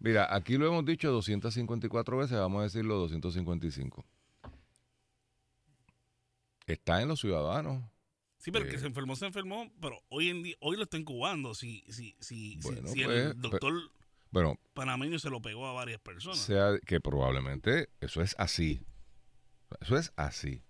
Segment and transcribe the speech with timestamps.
[0.00, 4.04] Mira, aquí lo hemos dicho 254 veces, vamos a decirlo 255.
[6.66, 7.82] Está en los ciudadanos.
[8.36, 8.80] Sí, pero el que Eh.
[8.80, 11.54] se enfermó, se enfermó, pero hoy en día, hoy lo está incubando.
[11.54, 13.72] Si, si, si, Bueno, si pues, el doctor
[14.30, 16.38] Bueno, panameño se lo pegó a varias personas.
[16.38, 18.84] sea que probablemente eso es así.
[19.80, 20.62] Eso es así.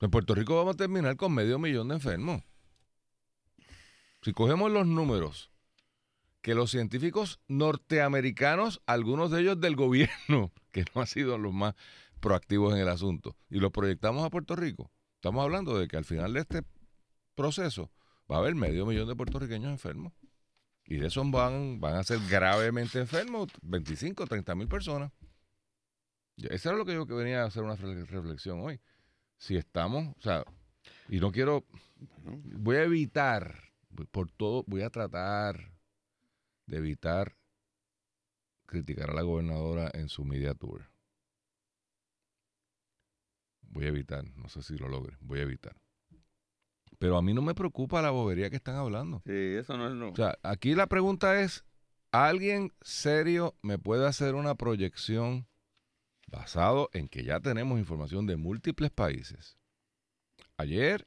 [0.00, 2.42] En Puerto Rico vamos a terminar con medio millón de enfermos.
[4.22, 5.50] Si cogemos los números
[6.48, 11.74] que los científicos norteamericanos, algunos de ellos del gobierno, que no han sido los más
[12.20, 16.06] proactivos en el asunto, y los proyectamos a Puerto Rico, estamos hablando de que al
[16.06, 16.62] final de este
[17.34, 17.92] proceso
[18.32, 20.14] va a haber medio millón de puertorriqueños enfermos.
[20.86, 25.12] Y de esos van, van a ser gravemente enfermos 25, 30 mil personas.
[26.38, 28.80] Eso era lo que yo que venía a hacer una refle- reflexión hoy.
[29.36, 30.44] Si estamos, o sea,
[31.10, 31.66] y no quiero,
[32.24, 33.64] voy a evitar,
[34.10, 35.77] por todo, voy a tratar
[36.68, 37.36] de evitar
[38.66, 40.90] criticar a la gobernadora en su media tour.
[43.62, 45.76] Voy a evitar, no sé si lo logre, voy a evitar.
[46.98, 49.22] Pero a mí no me preocupa la bobería que están hablando.
[49.24, 50.10] Sí, eso no es lo.
[50.10, 51.64] O sea, aquí la pregunta es,
[52.12, 55.48] ¿alguien serio me puede hacer una proyección
[56.26, 59.58] basado en que ya tenemos información de múltiples países?
[60.56, 61.06] Ayer,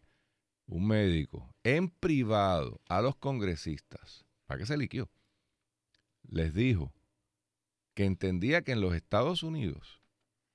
[0.66, 5.09] un médico en privado a los congresistas, ¿para qué se liquió?
[6.27, 6.94] Les dijo
[7.94, 10.02] que entendía que en los Estados Unidos,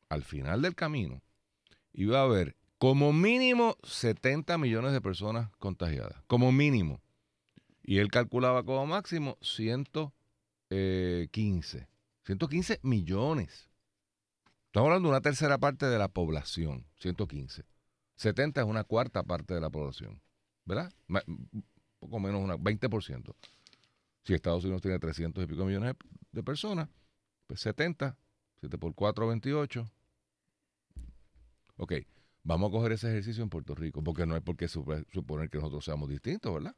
[0.08, 1.22] al final del camino,
[1.92, 6.22] iba a haber como mínimo 70 millones de personas contagiadas.
[6.26, 7.00] Como mínimo.
[7.82, 11.88] Y él calculaba como máximo 115.
[12.24, 13.70] 115 millones.
[14.66, 16.86] Estamos hablando de una tercera parte de la población.
[16.96, 17.64] 115.
[18.16, 20.20] 70 es una cuarta parte de la población.
[20.64, 20.92] ¿Verdad?
[21.98, 23.34] Poco menos, una 20%.
[24.26, 25.94] Si Estados Unidos tiene 300 y pico millones
[26.32, 26.88] de, personas,
[27.46, 28.18] pues 70,
[28.58, 29.88] 7 por 4, 28.
[31.76, 31.92] Ok,
[32.42, 35.58] vamos a coger ese ejercicio en Puerto Rico, porque no es porque supe- suponer que
[35.58, 36.74] nosotros seamos distintos, ¿verdad?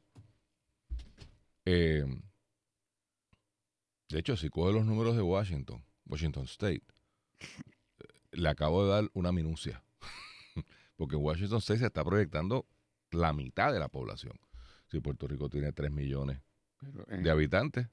[1.65, 2.05] Eh,
[4.09, 6.83] de hecho, si coge los números de Washington, Washington State,
[8.31, 9.83] le acabo de dar una minucia.
[10.97, 12.67] porque Washington State se está proyectando
[13.09, 14.39] la mitad de la población.
[14.91, 16.41] Si Puerto Rico tiene 3 millones
[16.79, 17.87] Pero en, de habitantes,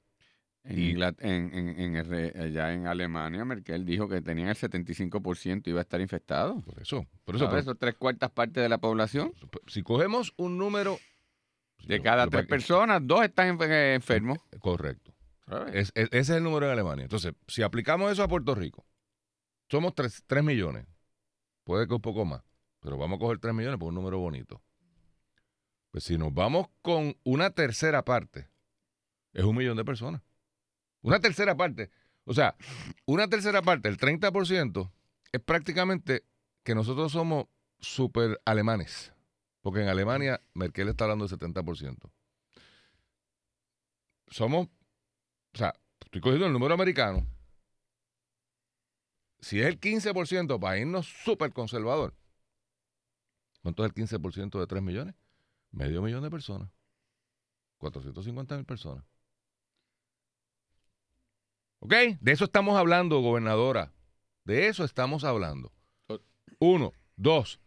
[0.63, 1.95] en y- en- en- en
[2.41, 6.61] allá Alemania, Merkel dijo que tenían el 75% iba a estar infectado.
[6.61, 7.05] por eso.
[7.25, 9.33] Por eso, pero- Eso tres cuartas partes de la población.
[9.67, 10.97] si cogemos un número...
[11.85, 14.39] De cada tres personas, dos están eh, enfermos.
[14.59, 15.13] Correcto.
[15.47, 15.75] ¿sabes?
[15.75, 17.03] Es- es- ese es el número en Alemania.
[17.03, 18.85] Entonces, si aplicamos eso a Puerto Rico,
[19.69, 20.85] somos 3, millones.
[21.63, 22.41] Puede que un poco más,
[22.79, 24.61] pero vamos a coger 3 millones por un número bonito.
[25.91, 28.49] Pues si nos vamos con una tercera parte,
[29.37, 30.21] es un millón de personas.
[31.01, 31.91] Una tercera parte.
[32.25, 32.57] O sea,
[33.05, 34.91] una tercera parte, el 30%,
[35.31, 36.25] es prácticamente
[36.63, 37.45] que nosotros somos
[37.79, 39.13] super alemanes.
[39.61, 42.09] Porque en Alemania Merkel está hablando del 70%.
[44.27, 44.67] Somos
[45.53, 47.25] o sea, estoy cogiendo el número americano.
[49.39, 52.15] Si es el 15% para irnos súper conservador,
[53.61, 55.15] ¿cuánto es el 15% de 3 millones?
[55.71, 56.69] Medio millón de personas.
[57.77, 59.03] 450 mil personas.
[61.87, 61.93] ¿Ok?
[62.19, 63.93] De eso estamos hablando, gobernadora.
[64.43, 65.71] De eso estamos hablando.
[66.59, 66.91] Uno.
[67.15, 67.61] Dos.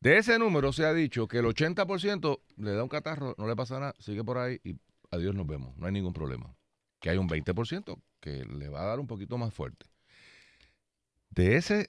[0.00, 3.56] De ese número se ha dicho que el 80% le da un catarro, no le
[3.56, 4.76] pasa nada, sigue por ahí y
[5.10, 5.74] adiós nos vemos.
[5.78, 6.54] No hay ningún problema
[7.00, 9.86] que hay un 20% que le va a dar un poquito más fuerte.
[11.30, 11.88] De ese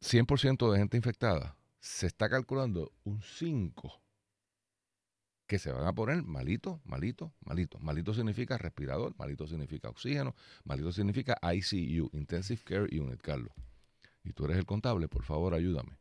[0.00, 4.01] 100% de gente infectada, se está calculando un 5
[5.52, 7.78] que se van a poner malito, malito, malito.
[7.78, 13.52] Malito significa respirador, malito significa oxígeno, malito significa ICU, Intensive Care Unit, Carlos.
[14.24, 15.98] Y tú eres el contable, por favor, ayúdame.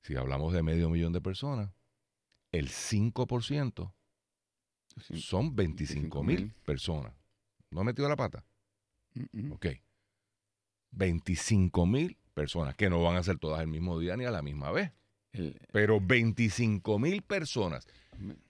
[0.00, 1.70] Si hablamos de medio millón de personas,
[2.50, 3.92] el 5%
[5.06, 5.20] Sí.
[5.20, 6.64] son 25 mil 25,000.
[6.64, 7.12] personas.
[7.70, 8.42] ¿No he metido la pata?
[9.50, 9.66] Ok.
[10.92, 14.40] 25 mil personas, que no van a ser todas el mismo día ni a la
[14.40, 14.92] misma vez.
[15.32, 17.86] El- Pero 25 mil personas.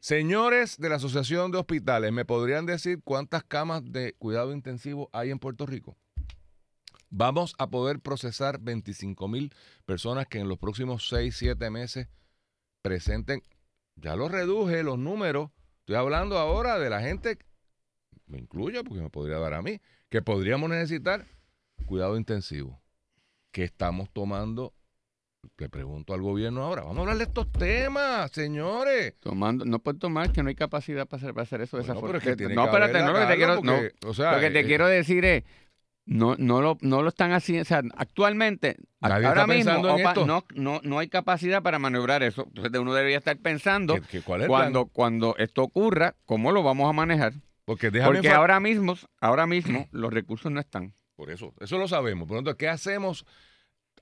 [0.01, 5.31] Señores de la Asociación de Hospitales, ¿me podrían decir cuántas camas de cuidado intensivo hay
[5.31, 5.97] en Puerto Rico?
[7.11, 9.53] Vamos a poder procesar 25 mil
[9.85, 12.09] personas que en los próximos 6, 7 meses
[12.83, 13.43] presenten.
[13.97, 15.51] Ya lo reduje los números.
[15.81, 17.39] Estoy hablando ahora de la gente,
[18.27, 19.81] me incluyo porque me podría dar a mí,
[20.11, 21.27] que podríamos necesitar
[21.87, 22.81] cuidado intensivo.
[23.53, 24.75] Que estamos tomando
[25.57, 29.15] le pregunto al gobierno ahora, vamos a hablar de estos temas, señores.
[29.21, 31.95] Tomando, no puedes tomar que no hay capacidad para hacer, para hacer eso de esa
[31.95, 32.09] forma.
[32.09, 34.15] pero es que tiene no, espérate, no, lo que te quiero, Carlos, no, porque, o
[34.15, 35.45] sea, lo que te eh, quiero decir es,
[36.07, 40.81] no, no, lo, no lo están haciendo, o sea, actualmente, ahora mismo, opa, no, no,
[40.83, 42.45] no hay capacidad para maniobrar eso.
[42.49, 46.51] Entonces uno debería estar pensando, ¿qué- qué- ¿Cuál es el cuando, cuando esto ocurra, cómo
[46.53, 47.35] lo vamos a manejar.
[47.67, 50.95] Porque Porque ahora mismo, ahora mismo, los recursos no están.
[51.17, 52.27] Por eso, eso lo sabemos.
[52.27, 53.27] Por lo tanto, ¿qué hacemos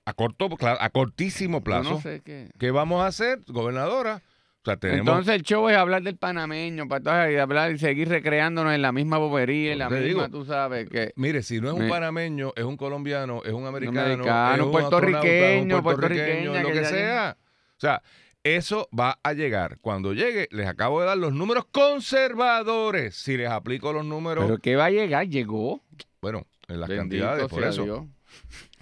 [0.06, 1.90] a corto, a cortísimo plazo?
[1.90, 2.48] no sé qué.
[2.58, 4.22] ¿Qué vamos a hacer, gobernadora?
[4.62, 5.00] O sea, tenemos.
[5.06, 8.90] Entonces el show es hablar del panameño, para y hablar y seguir recreándonos en la
[8.90, 11.88] misma bobería, en la misma, digo, tú sabes, que Mire, si no es un Me-
[11.88, 17.36] panameño, es un colombiano, es un americano, americano, es un puertorriqueño, un lo que sea.
[17.76, 18.02] O sea,
[18.42, 19.78] eso va a llegar.
[19.80, 23.14] Cuando llegue, les acabo de dar los números conservadores.
[23.16, 25.82] Si les aplico los números, pero que va a llegar, llegó.
[26.20, 27.84] bueno, en las Bendito cantidades, por eso.
[27.84, 28.00] Dios.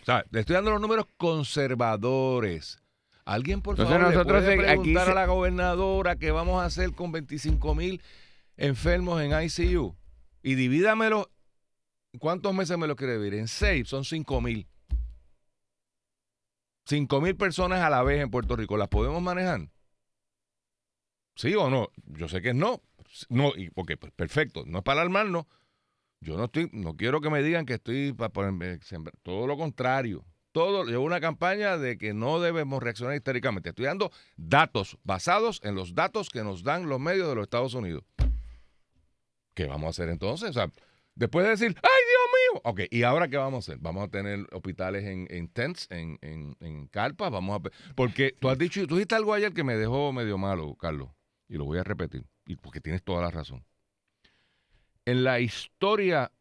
[0.04, 2.78] O sea, le estoy dando los números conservadores.
[3.24, 6.62] Alguien, por Entonces favor, nosotros le puede aquí preguntar se- a la gobernadora qué vamos
[6.62, 8.02] a hacer con 25 mil
[8.58, 9.96] enfermos en ICU.
[10.42, 11.30] Y divídamelo.
[12.18, 13.34] ¿Cuántos meses me lo quiere vivir?
[13.34, 14.68] En seis, son 5 mil.
[16.86, 18.76] 5 mil personas a la vez en Puerto Rico.
[18.76, 19.68] ¿Las podemos manejar?
[21.34, 21.88] ¿Sí o no?
[22.04, 22.82] Yo sé que no.
[23.30, 25.46] No, y porque pues, perfecto, no es para alarmarnos.
[26.24, 29.14] Yo no estoy, no quiero que me digan que estoy para ponerme sembrar.
[29.22, 30.24] Todo lo contrario.
[30.52, 33.68] Todo, llevo una campaña de que no debemos reaccionar histéricamente.
[33.68, 37.74] Estoy dando datos basados en los datos que nos dan los medios de los Estados
[37.74, 38.04] Unidos.
[39.52, 40.50] ¿Qué vamos a hacer entonces?
[40.50, 40.72] O sea,
[41.14, 42.62] después de decir, ¡ay, Dios mío!
[42.64, 43.82] Ok, ¿y ahora qué vamos a hacer?
[43.82, 47.94] Vamos a tener hospitales en, en tents, en, en, en carpas, vamos a...
[47.94, 51.10] Porque tú has dicho, tú dijiste algo ayer que me dejó medio malo, Carlos,
[51.48, 53.64] y lo voy a repetir, y porque tienes toda la razón.
[55.06, 56.32] En la historia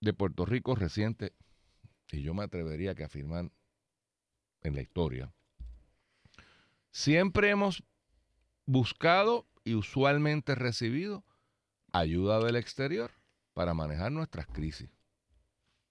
[0.00, 1.32] de Puerto Rico reciente,
[2.10, 3.50] y yo me atrevería que afirmar
[4.62, 5.32] en la historia,
[6.90, 7.84] siempre hemos
[8.64, 11.24] buscado y usualmente recibido
[11.92, 13.12] ayuda del exterior
[13.52, 14.90] para manejar nuestras crisis.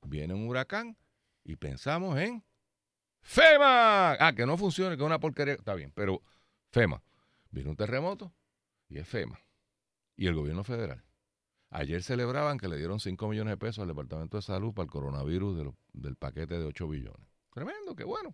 [0.01, 0.98] Viene un huracán
[1.44, 2.44] y pensamos en
[3.21, 4.13] FEMA.
[4.13, 5.53] Ah, que no funcione, que es una porquería.
[5.53, 6.21] Está bien, pero
[6.71, 7.01] FEMA.
[7.50, 8.33] Viene un terremoto
[8.89, 9.39] y es FEMA.
[10.15, 11.03] Y el gobierno federal.
[11.77, 14.92] Ayer celebraban que le dieron 5 millones de pesos al Departamento de Salud para el
[14.92, 17.27] coronavirus de lo- del paquete de 8 billones.
[17.54, 18.33] Tremendo, qué bueno.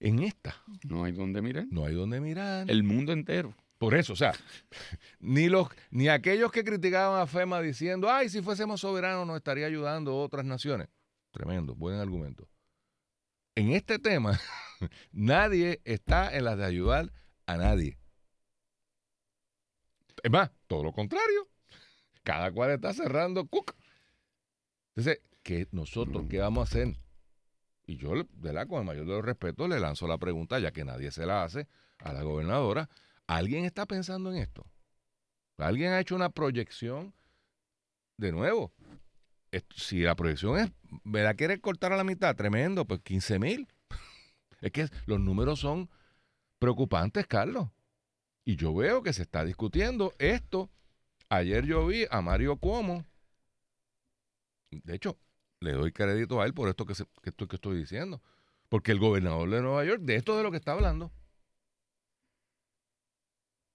[0.00, 1.66] En esta No hay donde mirar.
[1.70, 2.68] no hay donde mirar.
[2.70, 3.54] El mundo entero.
[3.78, 4.32] Por eso, o sea,
[5.20, 9.66] ni los ni aquellos que criticaban a FEMA diciendo, ay, si fuésemos soberanos nos estaría
[9.66, 10.88] ayudando otras naciones.
[11.30, 12.48] Tremendo, buen argumento.
[13.54, 14.38] En este tema,
[15.12, 17.12] nadie está en las de ayudar
[17.46, 17.98] a nadie.
[20.22, 21.48] Es más, todo lo contrario.
[22.22, 23.74] Cada cual está cerrando cuc.
[24.94, 26.96] Entonces, ¿qué nosotros qué vamos a hacer?
[27.86, 30.72] Y yo, de la con el mayor de los respetos, le lanzo la pregunta, ya
[30.72, 31.68] que nadie se la hace,
[31.98, 32.88] a la gobernadora.
[33.26, 34.66] ¿Alguien está pensando en esto?
[35.58, 37.14] ¿Alguien ha hecho una proyección?
[38.16, 38.72] De nuevo,
[39.74, 40.72] si la proyección es,
[41.04, 43.68] me la quiere cortar a la mitad, tremendo, pues 15 mil.
[44.62, 45.90] Es que los números son
[46.58, 47.68] preocupantes, Carlos.
[48.48, 50.70] Y yo veo que se está discutiendo esto.
[51.28, 53.04] Ayer yo vi a Mario Cuomo.
[54.70, 55.18] De hecho,
[55.60, 58.22] le doy crédito a él por esto que, se- que esto que estoy diciendo.
[58.68, 61.10] Porque el gobernador de Nueva York, de esto es de lo que está hablando.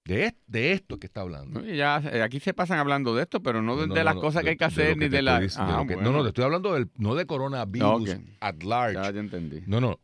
[0.06, 1.62] De, de esto que está hablando.
[1.66, 4.44] ya, aquí se pasan hablando de esto, pero no de, No, de las no, cosas
[4.44, 5.42] que hay que hacer ni de la.
[5.44, 6.12] estoy Ah, que- No, bueno.
[6.18, 8.20] no, te estoy hablando del, no de coronavirus Ok.
[8.40, 8.96] at large.
[8.96, 9.62] Ya, ya entendí.
[9.68, 10.00] No, no.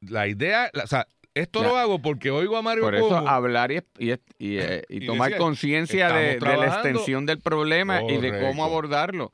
[0.00, 1.06] La idea, la- o sea,
[1.40, 1.68] esto Ya.
[1.68, 3.28] lo hago porque oigo a Mario Por eso Cuomo.
[3.28, 8.40] hablar y, y, y, eh, y tomar conciencia de, la extensión del problema y de
[8.40, 9.32] cómo abordarlo.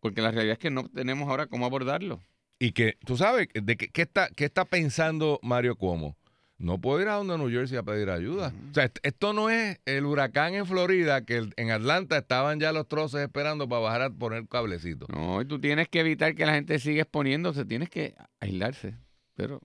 [0.00, 2.20] Porque la realidad es que no tenemos ahora cómo abordarlo.
[2.58, 6.16] Y que, tú sabes, de qué, está, qué está pensando Mario Cuomo.
[6.58, 8.52] No puedo ir a donde New Jersey a pedir ayuda.
[8.70, 12.72] O sea, est- esto no es el huracán en Florida, que en Atlanta estaban ya
[12.72, 15.06] los troces esperando para bajar a poner cablecito.
[15.10, 18.94] No, y tú tienes que evitar que la gente siga exponiéndose, tienes que aislarse.
[19.36, 19.62] Pero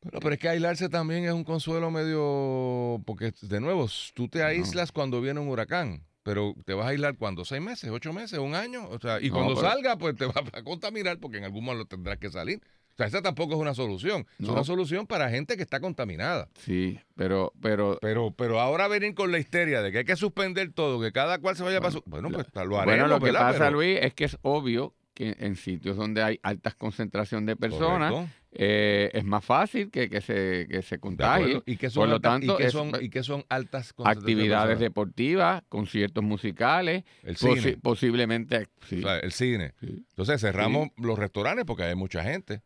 [0.00, 3.02] Pero, pero es que aislarse también es un consuelo medio.
[3.06, 6.02] Porque, de nuevo, tú te aíslas cuando viene un huracán.
[6.22, 8.88] Pero te vas a aislar cuando seis meses, ocho meses, un año.
[8.90, 11.64] O sea, y No, cuando pero- salga, pues te vas a contaminar porque en algún
[11.64, 12.60] momento tendrás que salir.
[12.92, 14.26] O sea, esa tampoco es una solución.
[14.38, 16.48] Es una solución para gente que está contaminada.
[16.58, 20.72] sí, pero, pero Pero, pero ahora venir con la histeria de que hay que suspender
[20.74, 22.02] todo, que cada cual se vaya para su.
[22.04, 22.84] Bueno, pues lo haremos.
[22.84, 23.40] bueno, lo que ¿verdad?
[23.52, 27.56] pasa, Pero- Luis, es que es obvio que en sitios donde hay altas concentración de
[27.56, 31.62] personas, Correcto, eh, es más fácil que, que se, que se de contagie.
[31.66, 33.94] ¿Y qué son, Por lo altas- tanto, y qué es- son, y qué son altas
[33.96, 37.76] de Actividades deportivas, conciertos musicales, El posi- cine.
[37.80, 38.68] posiblemente.
[38.88, 38.98] sí.
[38.98, 39.74] O sea, el cine.
[39.80, 40.04] Sí.
[40.10, 42.62] Entonces cerramos los restaurantes porque hay mucha gente.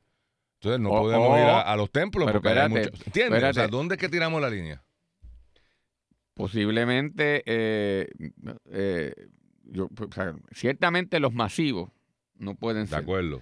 [0.60, 3.36] Entonces no podemos ir a, a los templos pero porque hay espérate, mucho- ¿Entiendes?
[3.36, 3.70] O sea, espérate.
[3.72, 4.82] ¿dónde es que tiramos la línea?
[6.34, 8.08] Posiblemente, eh,
[8.70, 9.14] eh,
[9.66, 11.90] yo, o sea, ciertamente los masivos
[12.36, 12.98] no pueden De ser.
[12.98, 13.40] acuerdo.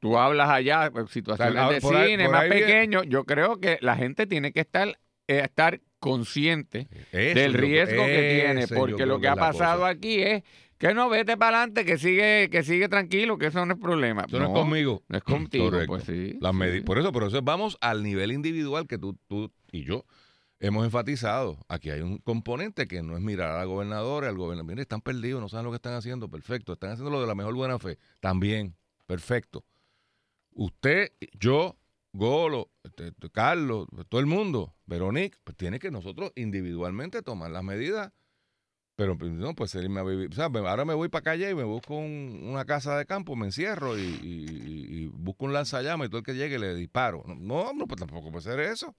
[0.00, 3.04] Tú hablas allá, pues, situaciones ah, de por ahí- cine por más pequeños.
[3.06, 4.88] Yo creo que la gente tiene que estar,
[5.28, 9.90] eh, estar consciente del riesgo que tiene, porque lo que ha pasado cosa.
[9.90, 10.42] aquí es
[10.78, 14.24] que no vete para adelante, que sigue, que sigue tranquilo, que eso no es problema.
[14.26, 15.02] Eso no es conmigo.
[15.08, 15.88] No es contigo, Correcto.
[15.92, 16.38] pues sí.
[16.40, 16.80] Las sí.
[16.80, 20.06] Por eso, por eso vamos al nivel individual que tú, tú y yo
[20.58, 21.58] hemos enfatizado.
[21.68, 24.70] Aquí hay un componente que no es mirar a la gobernadora, al gobernador.
[24.70, 26.30] Mire, están perdidos, no saben lo que están haciendo.
[26.30, 26.72] Perfecto.
[26.72, 27.98] Están haciendo lo de la mejor buena fe.
[28.20, 28.74] También.
[29.06, 29.64] Perfecto.
[30.60, 31.78] Usted, yo,
[32.12, 37.64] Golo, este, este, Carlos, todo el mundo, Veronique, pues tiene que nosotros individualmente tomar las
[37.64, 38.12] medidas.
[38.94, 40.28] Pero pues, no, pues irme a vivir.
[40.38, 43.98] Ahora me voy para calle y me busco un- una casa de campo, me encierro
[43.98, 47.24] y, busco un lanzallamas y todo el que llegue le disparo.
[47.26, 48.94] No, no, pues tampoco puede ser eso.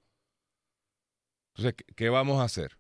[1.54, 2.80] Entonces, ¿qué, vamos a hacer?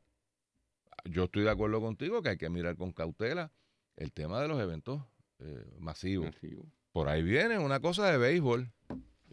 [1.05, 3.51] Yo estoy de acuerdo contigo que hay que mirar con cautela
[3.95, 5.03] el tema de los eventos
[5.38, 6.33] eh, masivos.
[6.33, 6.65] Masivo.
[6.91, 8.71] Por ahí viene una cosa de béisbol.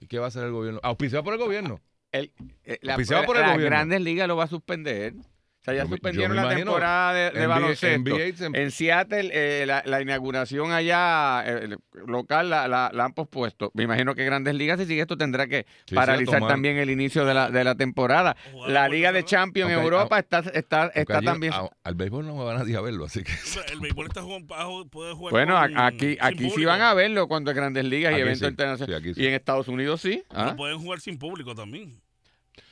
[0.01, 0.81] ¿Y qué va a hacer el gobierno?
[0.83, 1.81] Auspiciado por el gobierno.
[2.13, 2.33] El,
[2.65, 3.77] eh, la, Auspiciado por el las gobierno.
[3.77, 5.15] grandes ligas lo va a suspender.
[5.61, 7.99] O sea, ya Yo me- yo suspendieron me la temporada de, de NBA baloncesto.
[7.99, 13.13] NBA se- En Seattle, eh, la, la inauguración allá eh, local la, la- la han
[13.13, 13.71] pospuesto.
[13.75, 17.25] Me imagino que Grandes Ligas, si sigue esto, tendrá que Sí, paralizar también el inicio
[17.27, 18.37] de la, de la temporada.
[18.53, 19.25] Jugar La Liga de.
[19.25, 21.53] Champions en Europa está, está, Porque está allí también.
[21.53, 23.33] a- al béisbol no va nadie a verlo, así que...
[23.33, 24.47] O sea, el béisbol está jugando,
[24.91, 28.13] puede jugar Bueno, con- a- aquí, aquí sí van a verlo cuando es Grandes Ligas
[28.13, 29.17] y Aquí eventos sí, internacionales.
[29.17, 29.23] sí.
[29.23, 30.23] Y en Estados Unidos sí.
[30.31, 30.55] ¿ah?
[30.57, 32.01] pueden jugar sin público también.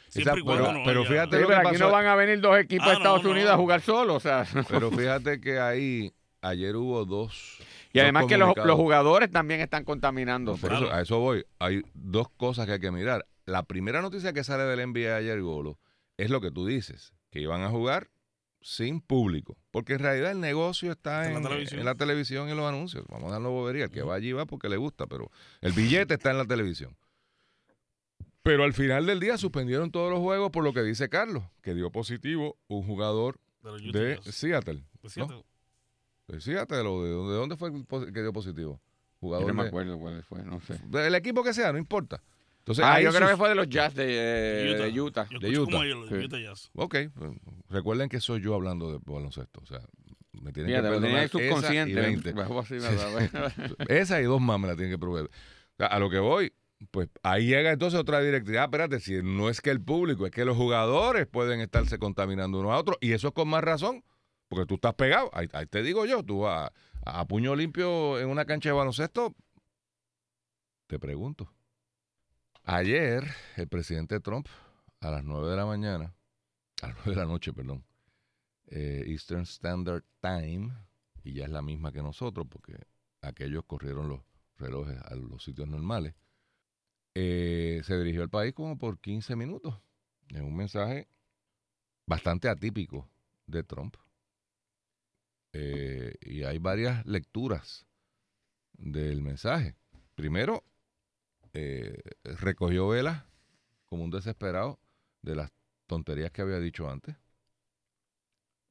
[0.09, 2.15] Siempre pero- no pero haya- fíjate Sí, lo pero que aquí pasó- no van a
[2.15, 3.31] venir dos equipos Ah, de no, Estados no.
[3.31, 4.17] Unidos a jugar solos.
[4.17, 7.59] O sea, Pero fíjate que ahí, ayer hubo dos...
[7.93, 10.53] y además que los, los jugadores también están contaminando.
[10.53, 10.87] No, por Claro.
[10.87, 11.45] eso, a eso voy.
[11.59, 13.27] Hay dos cosas que hay que mirar.
[13.47, 15.79] La primera noticia que sale del NBA ayer, Golo,
[16.17, 18.09] es lo que tú dices, que iban a jugar
[18.61, 19.57] sin público.
[19.71, 21.79] Porque en realidad el negocio está Está en en, la televisión.
[21.81, 23.05] en la televisión y en los anuncios.
[23.09, 23.85] Vamos a darlo bobería.
[23.85, 26.97] El que va allí va porque le gusta, pero el billete está en la televisión.
[28.47, 31.75] Pero al final del día suspendieron todos los juegos por lo que dice Carlos, que
[31.75, 34.35] dio positivo un jugador de los Utah de Jazz.
[34.35, 34.83] Seattle.
[35.03, 35.45] De Seattle.
[36.29, 37.73] De Seattle o de, dónde- de dónde fue
[38.13, 38.81] que dio positivo.
[38.81, 40.79] Yo Jugador no me de- acuerdo cuál fue, no sé.
[40.87, 42.23] del equipo que sea, no importa.
[42.59, 45.27] Entonces, Ah, ahí yo creo que fue de los Jazz de, de Utah.
[45.31, 45.71] Yo De Utah.
[45.73, 46.25] como ellos, los Sí.
[46.27, 46.71] Utah Jazz.
[46.75, 47.31] Ok, pues,
[47.69, 49.61] recuerden que soy yo hablando de baloncesto.
[49.63, 49.81] O sea,
[50.33, 52.01] me tienen Fíjate, que perdonar ahí esa y subconsciente.
[52.01, 52.33] 20.
[52.33, 53.53] Bajo así, ¿verdad?
[53.89, 55.27] Esa y dos más me la tienen que proveer.
[55.27, 56.53] O sea, a lo que voy,
[56.91, 58.59] pues ahí llega entonces otra directriz.
[58.59, 62.61] Ah, espérate, si no es que el público, es que los jugadores pueden estarse contaminando
[62.61, 62.99] unos a otros.
[63.01, 64.05] Y eso es con más razón,
[64.49, 65.31] porque tú estás pegado.
[65.33, 66.73] Ahí, te digo yo, tú a,
[67.05, 69.35] a puño limpio en una cancha de baloncesto,
[70.87, 71.51] te pregunto.
[72.65, 73.25] Ayer,
[73.57, 74.49] el presidente Trump,
[75.01, 76.15] a las 9 de la mañana,
[76.83, 77.85] a las 9 de la noche, perdón,
[78.67, 80.73] eh, Eastern Standard Time,
[81.23, 82.77] y ya es la misma que nosotros, porque
[83.23, 84.21] aquellos corrieron los
[84.57, 86.15] relojes a los sitios normales,
[87.19, 89.75] eh, se dirigió al país como por 15 minutos,
[90.29, 91.09] en un mensaje
[92.05, 93.09] bastante atípico
[93.47, 93.97] de Trump.
[95.55, 97.87] Eh, y hay varias lecturas
[98.75, 99.77] del mensaje.
[100.15, 100.63] Primero,
[101.55, 103.25] eh, recogió velas
[103.87, 104.79] como un desesperado
[105.23, 105.51] de las
[105.87, 107.17] tonterías que había dicho antes.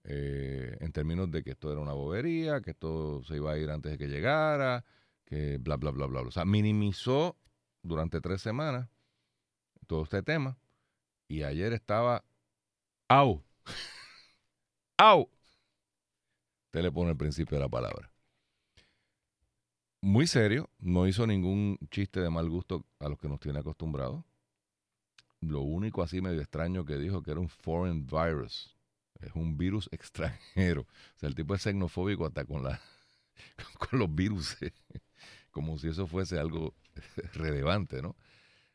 [0.03, 3.93] en términos de que esto era una bobería, que esto se iba a ir antes
[3.93, 4.85] de que llegara,
[5.25, 6.05] que bla, bla, bla.
[6.05, 6.21] bla.
[6.21, 7.39] O sea, minimizó
[7.85, 8.89] durante tres semanas
[9.87, 10.57] todo este tema
[11.27, 12.23] y ayer estaba
[13.07, 13.43] ¡au!
[14.97, 15.29] ¡au!
[16.65, 18.11] Usted le pone el principio de la palabra.
[20.01, 24.23] Muy serio, no hizo ningún chiste de mal gusto a los que nos tiene acostumbrados.
[25.41, 28.75] Lo único así medio extraño que dijo que era un foreign virus.
[29.19, 30.81] Es un virus extranjero.
[30.81, 32.81] O sea, el tipo es xenofóbico hasta con, la,
[33.79, 34.57] con los virus.
[35.55, 36.73] Como si eso fuese algo
[37.33, 38.17] relevante, ¿no?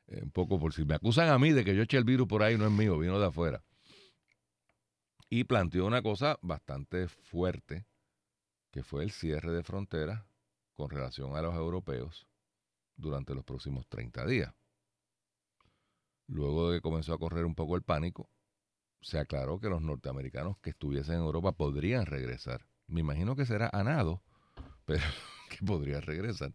[0.06, 2.26] Eh, un poco por si me acusan a mí de que yo eché el virus
[2.26, 3.62] por ahí, no es mío, vino de afuera.
[5.28, 7.84] Y planteó una cosa bastante fuerte,
[8.70, 10.24] que fue el cierre de fronteras
[10.72, 12.26] con relación a los europeos
[12.96, 14.54] durante los próximos 30 días.
[16.28, 18.30] Luego de que comenzó a correr un poco el pánico,
[19.02, 22.66] se aclaró que los norteamericanos que estuviesen en Europa podrían regresar.
[22.86, 24.22] Me imagino que será a nado,
[24.86, 25.04] pero
[25.50, 26.54] que podría regresar,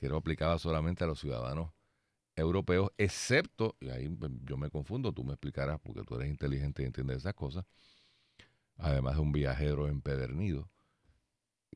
[0.00, 1.70] que no aplicaba solamente a los ciudadanos
[2.34, 6.82] europeos, excepto, y ahí pues, yo me confundo, tú me explicarás porque tú eres inteligente
[6.82, 7.66] y entiendes esas cosas,
[8.78, 10.70] además de un viajero empedernido,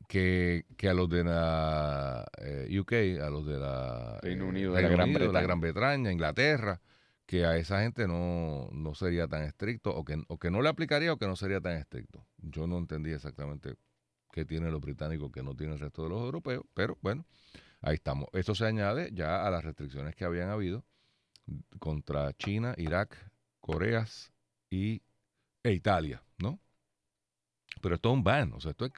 [0.07, 4.73] que, que a los de la eh, UK, a los de la Reino eh, Unido,
[4.73, 5.41] de la Gran Unido, Bretaña.
[5.43, 6.81] Gran Bretaña, Inglaterra,
[7.25, 10.69] que a esa gente no, no sería tan estricto o que, o que no le
[10.69, 12.25] aplicaría o que no sería tan estricto.
[12.37, 13.75] Yo no entendí exactamente
[14.31, 17.25] qué tienen los británicos que no tiene el resto de los europeos, pero bueno,
[17.85, 18.27] ahí estamos.
[18.33, 20.83] Esto se añade ya a las restricciones que habían habido
[21.79, 23.15] contra China, Irak,
[23.61, 24.33] Coreas
[24.69, 25.01] y,
[25.63, 26.59] e Italia, ¿no?
[27.81, 28.91] Pero esto es un ban, o sea, esto es,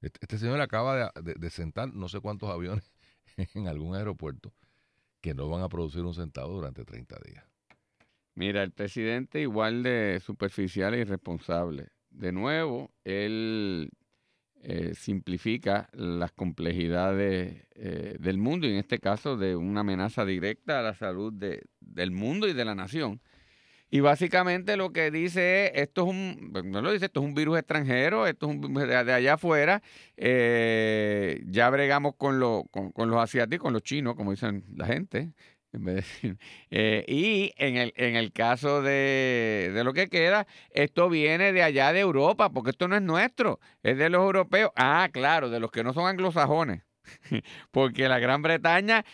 [0.00, 2.92] este, este señor acaba de, de- de sentar no sé cuántos aviones
[3.54, 4.52] en algún aeropuerto
[5.20, 7.44] que no van a producir un centavo durante 30 días.
[8.34, 11.88] Mira, el presidente igual de superficial e irresponsable.
[12.10, 13.90] De nuevo, él
[14.68, 20.80] eh, simplifica las complejidades eh, del mundo y en este caso de una amenaza directa
[20.80, 23.20] a la salud de- del mundo y de la nación.
[23.88, 27.34] Y básicamente lo que dice es, esto es un, no lo dice, esto es un
[27.34, 29.80] virus extranjero, esto es un virus de, de allá afuera,
[30.16, 35.30] eh, ya bregamos con, lo- con los asiáticos, con los chinos, como dicen la gente,
[36.70, 41.62] eh, y en el, en el caso de, de lo que queda, esto viene de
[41.62, 44.70] allá de Europa, porque esto no es nuestro, es de los europeos.
[44.76, 46.82] Ah, claro, de los que no son anglosajones.
[47.70, 49.04] Porque la Gran Bretaña,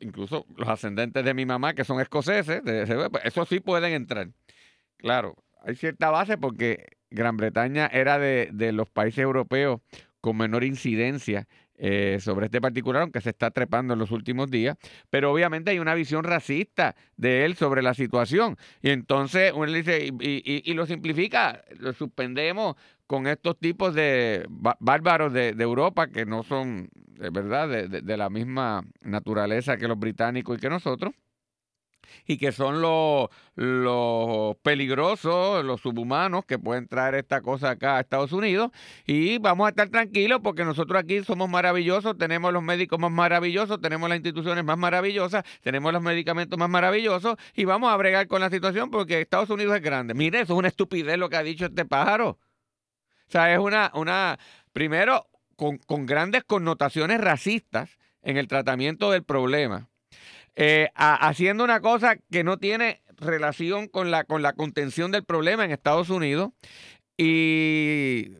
[0.00, 4.28] incluso los ascendentes de mi mamá, que son escoceses, pues, eso sí pueden entrar.
[4.96, 9.80] Claro, hay cierta base porque Gran Bretaña era de los países europeos
[10.22, 14.76] con menor incidencia eh, sobre este particular, aunque se está trepando en los últimos días,
[15.10, 18.56] pero obviamente hay una visión racista de él sobre la situación.
[18.82, 22.76] Y entonces uno le dice, y, y- y lo simplifica, lo suspendemos
[23.06, 26.88] con estos tipos de bá- bárbaros de, Europa que no son,
[27.32, 31.12] verdad, de, de- de la misma naturaleza que los británicos y que nosotros.
[32.26, 33.28] Y que son los,
[34.62, 38.70] peligrosos, los subhumanos que pueden traer esta cosa acá a Estados Unidos.
[39.06, 43.80] Y vamos a estar tranquilos porque nosotros aquí somos maravillosos, tenemos los médicos más maravillosos,
[43.80, 48.40] tenemos las instituciones más maravillosas, tenemos los medicamentos más maravillosos y vamos a bregar con
[48.40, 50.14] la situación porque Estados Unidos es grande.
[50.14, 52.38] Mire, eso es una estupidez lo que ha dicho este pájaro.
[53.28, 54.38] O sea, es una, una
[54.72, 59.88] primero, con, con grandes connotaciones racistas en el tratamiento del problema.
[60.56, 65.24] Eh, a- haciendo una cosa que no tiene relación con la, con la contención del
[65.24, 66.50] problema en Estados Unidos.
[67.16, 68.32] Y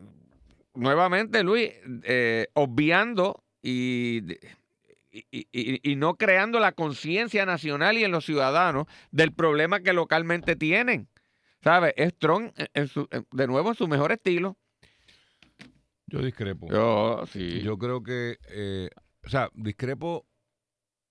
[0.73, 1.71] nuevamente, Luis,
[2.03, 4.21] eh, obviando y,
[5.11, 9.93] y- y- y no creando la conciencia nacional y en los ciudadanos del problema que
[9.93, 11.07] localmente tienen.
[11.63, 11.93] ¿Sabes?
[11.95, 14.57] Es Trump, en- su- de nuevo, en su mejor estilo.
[16.07, 16.67] Yo discrepo.
[16.69, 17.61] Yo, sí.
[17.61, 18.89] Yo creo que, eh,
[19.25, 20.25] o sea, discrepo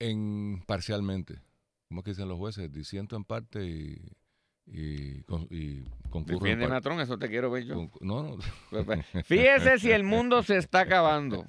[0.09, 1.41] en parcialmente.
[1.87, 2.71] ¿Cómo es que dicen los jueces?
[2.71, 4.01] Disiento en parte y,
[4.65, 5.83] y, y.
[6.81, 7.75] Trump, eso te quiero ver yo.
[7.75, 8.37] Con- no, no.
[8.69, 11.45] Pues, pues, Fíjese si el mundo se está acabando.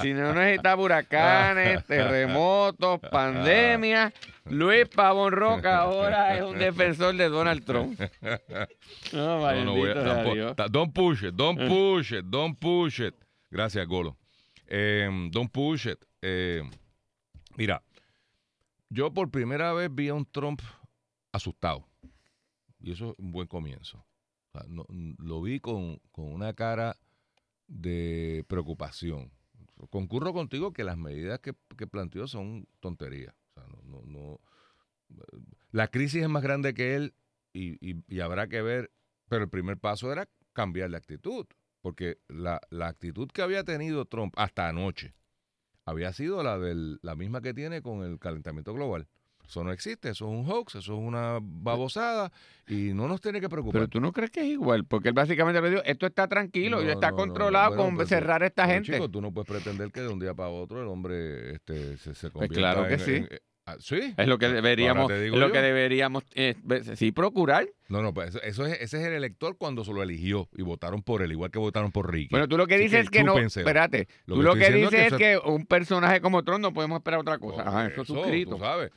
[0.00, 4.12] Si no necesita huracanes, terremotos, pandemia.
[4.44, 7.98] Luis Pavón Roca ahora es un defensor de Donald Trump.
[9.12, 9.94] No, No, no voy a-
[10.54, 13.14] tampoco- don't push it, don't push it, don't push it.
[13.50, 14.16] Gracias, Golo.
[14.68, 15.98] Eh, don't push it.
[16.22, 16.62] Eh,
[17.56, 17.82] mira,
[18.88, 20.60] yo por primera vez vi a un Trump
[21.32, 21.86] asustado.
[22.78, 24.06] Y eso es un buen comienzo.
[25.18, 26.96] Lo vi con, con una cara
[27.66, 29.32] de preocupación.
[29.90, 33.34] Concurro contigo que las medidas que, que planteó son tonterías.
[33.50, 34.40] O sea, no, no,
[35.70, 37.14] la crisis es más grande que él
[37.52, 38.90] y, y- y habrá que ver,
[39.28, 41.46] pero el primer paso era cambiar de actitud,
[41.80, 45.14] porque la, la actitud que había tenido Trump hasta anoche
[45.86, 49.06] había sido la, del, la misma que tiene con el calentamiento global.
[49.48, 52.32] Eso no existe, eso es un hoax, eso es una babosada
[52.66, 53.74] y no nos tiene que preocupar.
[53.82, 56.82] Pero tú no crees que es igual, porque él básicamente le dijo, esto está tranquilo
[56.82, 58.92] y está no, no, controlado bueno, con pero- cerrar a esta gente.
[58.92, 62.14] chico, tú no puedes pretender que de un día para otro el hombre este, se,
[62.16, 63.12] se Pues convierta claro que en- sí.
[63.14, 63.28] en-
[63.66, 64.14] ah, ¿Sí?
[64.16, 65.52] Es lo que deberíamos, lo yo.
[65.52, 66.54] que deberíamos eh,
[66.94, 67.66] sí procurar.
[67.88, 70.62] No, no, pues eso, eso es, ese es el elector cuando se lo eligió y
[70.62, 72.30] votaron por él, igual que votaron por Ricky.
[72.30, 74.54] Bueno, tú lo que Así dices que es que no, espérate, Lo tú que lo
[74.54, 77.62] que dices es es que un personaje como Trump no podemos esperar otra cosa.
[77.62, 78.56] Ajá, eso es suscrito.
[78.56, 78.90] tú sabes.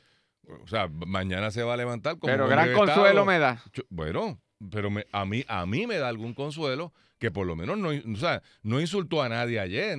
[0.64, 3.62] O sea, mañana se va a levantar como Pero gran consuelo me da.
[3.88, 7.78] Bueno, pero me- a, mí, a mí me da algún consuelo que por lo menos
[7.78, 9.98] no, o sea, no insultó a nadie ayer,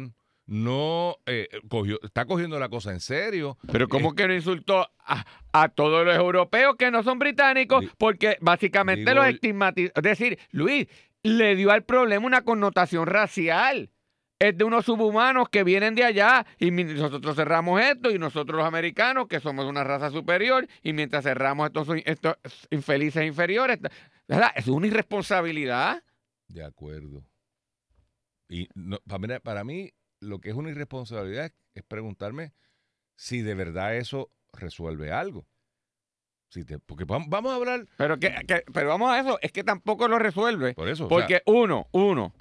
[0.51, 3.57] no eh, cogió, está cogiendo la cosa en serio.
[3.71, 7.85] Pero ¿cómo que no insultó a, a todos los europeos que no son británicos?
[7.97, 9.93] Porque básicamente digo los estigmatizó.
[9.95, 10.87] Es decir, Luis,
[11.23, 13.91] le dio al problema una connotación racial.
[14.39, 18.67] Es de unos subhumanos que vienen de allá y nosotros cerramos esto y nosotros los
[18.67, 22.35] americanos, que somos una raza superior, y mientras cerramos estos, estos
[22.71, 23.79] infelices inferiores,
[24.27, 24.51] ¿verdad?
[24.53, 26.03] Es una irresponsabilidad.
[26.49, 27.23] De acuerdo.
[28.49, 32.53] Y no, para, mí, para mí, lo que es una irresponsabilidad es, preguntarme
[33.15, 35.47] si de verdad eso resuelve algo.
[36.49, 39.51] Si te- porque vam- vamos a hablar Pero, que, que- pero vamos a eso, es
[39.51, 40.73] que tampoco lo resuelve.
[40.73, 41.05] por eso.
[41.05, 42.33] o sea, Porque uno, uno,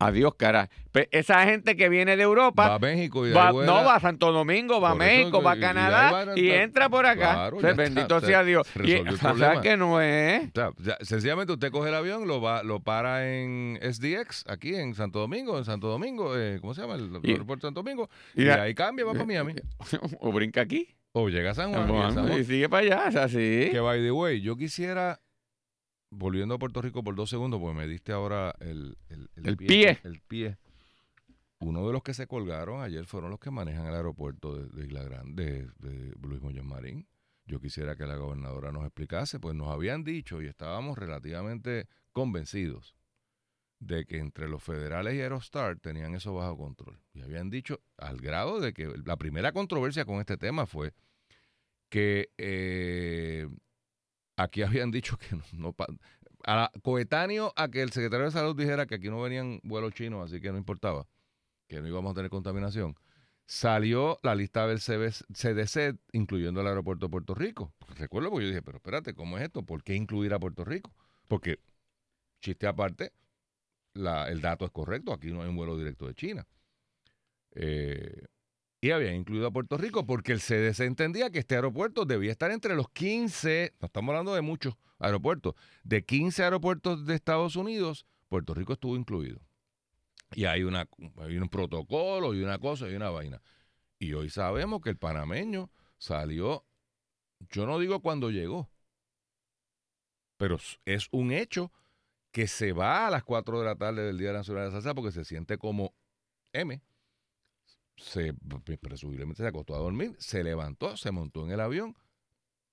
[0.00, 0.68] adiós, cara.
[1.12, 4.32] Esa gente que viene de Europa, va a México y va- no va a Santo
[4.32, 7.32] Domingo, va a México, va a y Canadá y entra por acá.
[7.34, 8.66] Claro, O sea, está, bendito se- sea Dios.
[8.66, 10.48] se Y, el o sea, que no es.
[10.48, 14.74] O sea, ya, sencillamente usted coge el avión, lo va, lo para en SDX, aquí
[14.74, 16.94] en Santo Domingo, en Santo Domingo, eh, ¿cómo se llama?
[16.96, 18.08] El, Y- aeropuerto de Santo Domingo.
[18.34, 19.54] Y la- ahí cambia, va para Miami.
[20.20, 20.88] o brinca aquí.
[21.12, 23.68] O llega a San Juan- y sigue para allá, o sea, sí.
[23.72, 25.18] Que by the way, yo quisiera,
[26.10, 29.98] volviendo a Puerto Rico por dos segundos, porque me diste ahora el, el, El pie.
[30.02, 30.58] El pie.
[31.60, 34.86] Uno de los que se colgaron ayer fueron los que manejan el aeropuerto de, de
[34.86, 37.06] Isla Grande, de, de Luis Muñoz Marín.
[37.44, 42.94] Yo quisiera que la gobernadora nos explicase, pues nos habían dicho y estábamos relativamente convencidos
[43.80, 47.00] de que entre los federales y Aerostar tenían eso bajo control.
[47.12, 50.92] Y habían dicho al grado de que la primera controversia con este tema fue
[51.88, 53.48] que eh,
[54.42, 55.74] aquí habían dicho que no,
[56.82, 60.40] coetáneo a que el secretario de salud dijera que aquí no venían vuelos chinos, así
[60.40, 61.06] que no importaba,
[61.68, 62.96] que no íbamos a tener contaminación.
[63.46, 67.72] Salió la lista del CDC, incluyendo el aeropuerto de Puerto Rico.
[67.96, 69.64] Recuerdo porque yo dije, pero espérate, ¿cómo es esto?
[69.64, 70.94] ¿Por qué incluir a Puerto Rico?
[71.26, 71.58] Porque,
[72.40, 73.12] chiste aparte,
[73.94, 76.46] el dato es correcto, aquí no hay un vuelo directo de China.
[77.52, 78.24] Eh,
[78.80, 82.50] y habían incluido a Puerto Rico porque el CDC entendía que este aeropuerto debía estar
[82.50, 88.06] entre los 15, no estamos hablando de muchos aeropuertos, de 15 aeropuertos de Estados Unidos,
[88.28, 89.40] Puerto Rico estuvo incluido.
[90.32, 93.42] Y hay, una, un protocolo y una cosa y una vaina.
[93.98, 96.64] Y hoy sabemos que el panameño salió,
[97.50, 98.70] yo no digo cuando llegó,
[100.38, 101.70] pero es un hecho
[102.32, 104.94] que se va a las 4 de la tarde del Día Nacional de la Salsa
[104.94, 105.94] porque se siente como
[106.52, 106.80] M.
[108.00, 108.32] Se,
[108.64, 111.94] pre- presumiblemente se acostó a dormir, se levantó, se montó en el avión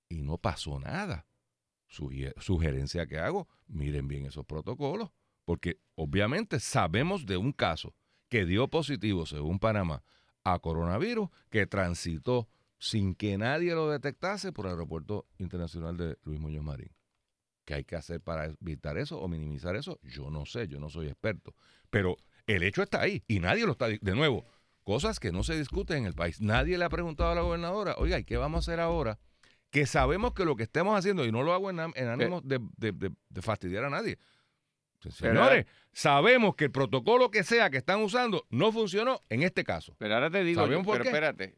[0.07, 1.27] y no pasó nada.
[1.87, 5.11] Sugerencia que hago, miren bien esos protocolos,
[5.45, 7.93] porque obviamente sabemos de un caso
[8.29, 10.03] que dio positivo, según Panamá,
[10.43, 16.39] a coronavirus, que transitó sin que nadie lo detectase por el aeropuerto internacional de Luis
[16.39, 16.91] Muñoz Marín.
[17.65, 19.99] ¿Qué hay que hacer para evitar eso o minimizar eso?
[20.03, 21.53] Yo no sé, yo no soy experto.
[21.89, 23.87] Pero el hecho está ahí y nadie lo está.
[23.87, 24.45] De nuevo,
[24.87, 26.39] cosas que no se discuten en el país.
[26.39, 29.19] Nadie le ha preguntado a la gobernadora, oiga, ¿y qué vamos a hacer ahora?
[29.69, 32.59] Que sabemos que lo que estemos haciendo, y no lo hago en, en ánimo de,
[32.77, 34.17] de- de- de fastidiar a nadie.
[35.09, 39.93] Señores, sabemos que el protocolo que sea que están usando no funcionó en este caso.
[39.97, 41.09] Pero ahora te digo, ¿Sabemos yo- pero qué?
[41.09, 41.55] espérate,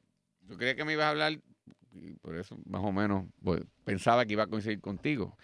[0.48, 1.40] yo creía que me ibas a hablar,
[1.92, 5.38] y por eso más o menos pues, pensaba que iba a coincidir contigo,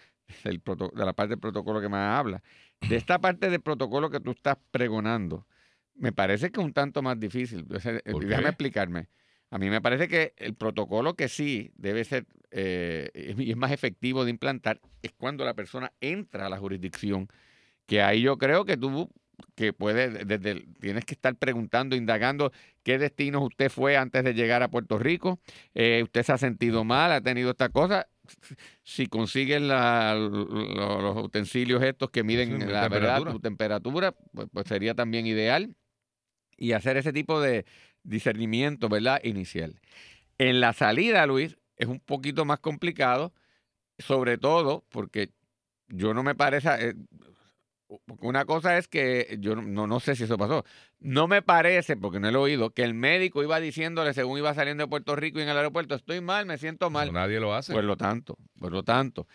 [0.64, 2.42] proto- de la parte del protocolo que más habla.
[2.88, 5.46] De esta parte del protocolo que tú estás pregonando,
[5.98, 7.66] me parece que es un tanto más difícil.
[7.84, 9.08] Eh, ¿Por déjame explicarme.
[9.50, 13.72] A mí me parece que el protocolo que sí debe ser eh, y es más
[13.72, 17.28] efectivo de implantar es cuando la persona entra a la jurisdicción,
[17.86, 19.10] que ahí yo creo que tú
[19.54, 24.32] que puedes, desde el- tienes que estar preguntando, indagando qué destinos usted fue antes de
[24.32, 25.38] llegar a Puerto Rico,
[25.74, 28.08] eh, usted se ha sentido mal, ha tenido esta cosa,
[28.82, 33.32] si consigues la- lo- los utensilios estos que miden Sí, la verdad, temperatura.
[33.32, 35.74] tu temperatura, pues, pues sería también ideal
[36.56, 37.64] y hacer ese tipo de
[38.02, 39.20] discernimiento, ¿verdad?
[39.24, 39.80] Inicial.
[40.38, 43.32] En la salida, Luis, es un poquito más complicado,
[43.98, 45.30] sobre todo porque
[45.88, 46.68] yo no me parece...
[46.90, 46.94] eh,
[48.20, 50.64] una cosa es que yo no- no, sé si eso pasó.
[50.98, 54.52] No me parece, porque no lo he oído, que el médico iba diciéndole según iba
[54.54, 57.12] saliendo de Puerto Rico y en el aeropuerto, estoy mal, me siento mal.
[57.12, 57.72] Nadie lo hace.
[57.72, 59.28] Por lo tanto, por lo tanto.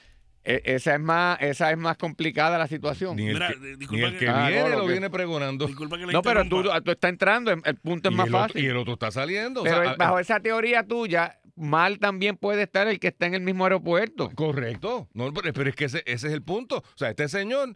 [0.43, 3.15] E- esa es más, esa es más complicada la situación.
[3.15, 5.09] ni el Mira, que, ni disculpa el que- que Ah, viene Golo, lo que- viene
[5.09, 5.67] pregonando.
[5.67, 8.35] Disculpa que le No, pero tú, tú estás entrando, el punto es y, más el
[8.35, 8.63] otro, fácil.
[8.63, 9.61] y el otro está saliendo.
[9.61, 13.25] o Pero sea, bajo a- esa teoría tuya, mal también puede estar el que está
[13.27, 14.29] en el mismo aeropuerto.
[14.35, 15.07] Correcto.
[15.13, 16.77] No, pero, pero es que ese, ese es el punto.
[16.77, 17.75] O sea, este señor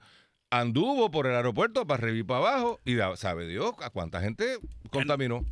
[0.49, 4.57] anduvo por el aeropuerto para arriba y para abajo y sabe Dios a cuánta gente
[4.89, 5.43] contaminó.